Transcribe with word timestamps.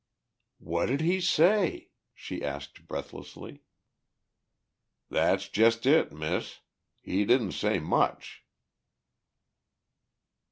"What 0.57 0.87
did 0.87 1.01
he 1.01 1.21
say?" 1.21 1.91
she 2.15 2.43
asked 2.43 2.87
breathlessly. 2.87 3.61
"That's 5.11 5.47
jest 5.47 5.85
it, 5.85 6.11
Miss. 6.11 6.61
He 7.03 7.23
didn't 7.23 7.51
say 7.51 7.77
much!" 7.77 8.43